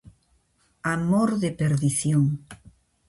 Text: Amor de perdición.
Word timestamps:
Amor 0.95 1.29
de 1.41 1.51
perdición. 1.59 2.23